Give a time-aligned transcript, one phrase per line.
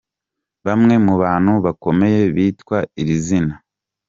[0.65, 3.55] Bamwe mu bantu bakomeye bitwa iri zina.